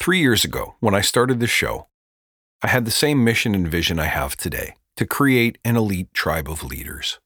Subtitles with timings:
[0.00, 1.88] Three years ago, when I started the show,
[2.62, 6.48] I had the same mission and vision I have today to create an elite tribe
[6.48, 7.20] of leaders.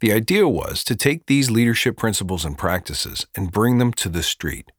[0.00, 4.22] The idea was to take these leadership principles and practices and bring them to the
[4.22, 4.72] street.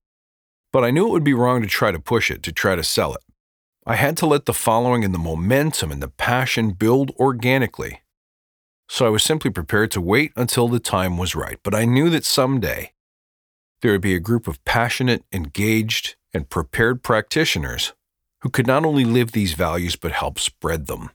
[0.74, 2.84] But I knew it would be wrong to try to push it, to try to
[2.84, 3.22] sell it.
[3.86, 8.02] I had to let the following and the momentum and the passion build organically.
[8.88, 11.60] So I was simply prepared to wait until the time was right.
[11.62, 12.94] But I knew that someday
[13.84, 17.94] there would be a group of passionate, engaged, and prepared practitioners
[18.42, 21.10] who could not only live these values but help spread them.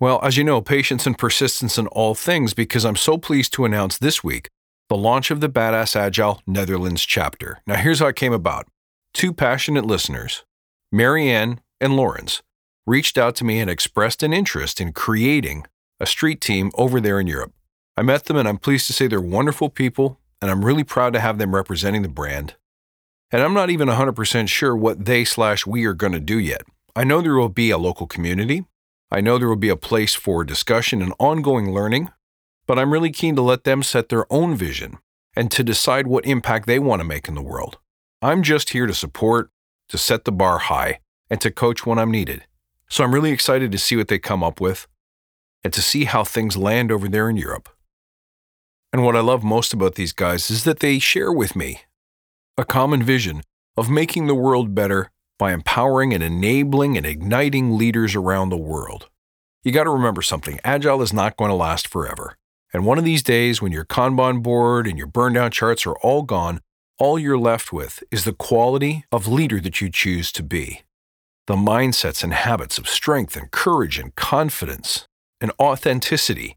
[0.00, 3.64] Well, as you know, patience and persistence in all things because I'm so pleased to
[3.64, 4.48] announce this week
[4.88, 7.60] the launch of the Badass Agile Netherlands chapter.
[7.66, 8.66] Now, here's how it came about.
[9.14, 10.44] Two passionate listeners,
[10.92, 12.42] Marianne and Laurens,
[12.86, 15.66] reached out to me and expressed an interest in creating
[16.00, 17.52] a street team over there in Europe.
[17.96, 21.12] I met them and I'm pleased to say they're wonderful people and I'm really proud
[21.14, 22.56] to have them representing the brand.
[23.34, 26.62] And I'm not even 100% sure what they slash we are going to do yet.
[26.94, 28.64] I know there will be a local community.
[29.10, 32.10] I know there will be a place for discussion and ongoing learning,
[32.68, 34.98] but I'm really keen to let them set their own vision
[35.34, 37.78] and to decide what impact they want to make in the world.
[38.22, 39.50] I'm just here to support,
[39.88, 42.44] to set the bar high, and to coach when I'm needed.
[42.88, 44.86] So I'm really excited to see what they come up with
[45.64, 47.68] and to see how things land over there in Europe.
[48.92, 51.80] And what I love most about these guys is that they share with me
[52.56, 53.42] a common vision
[53.76, 59.08] of making the world better by empowering and enabling and igniting leaders around the world.
[59.64, 62.36] You got to remember something Agile is not going to last forever.
[62.72, 65.96] And one of these days, when your Kanban board and your burn down charts are
[65.96, 66.60] all gone,
[66.98, 70.82] all you're left with is the quality of leader that you choose to be.
[71.46, 75.08] The mindsets and habits of strength and courage and confidence
[75.40, 76.56] and authenticity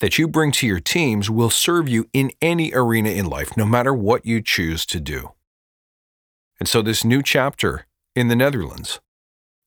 [0.00, 3.64] that you bring to your teams will serve you in any arena in life, no
[3.64, 5.32] matter what you choose to do.
[6.58, 9.00] And so, this new chapter in the Netherlands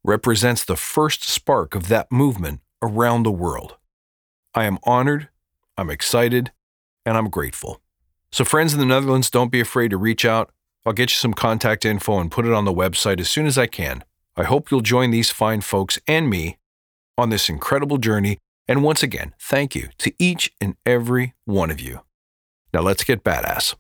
[0.04, 3.78] represents the first spark of that movement around the world.
[4.54, 5.30] I am honored,
[5.78, 6.52] I'm excited,
[7.06, 7.82] and I'm grateful.
[8.32, 10.52] So, friends in the Netherlands, don't be afraid to reach out.
[10.86, 13.58] I'll get you some contact info and put it on the website as soon as
[13.58, 14.04] I can.
[14.36, 16.58] I hope you'll join these fine folks and me
[17.18, 21.80] on this incredible journey and once again, thank you to each and every one of
[21.80, 22.02] you.
[22.74, 23.76] Now let's get badass.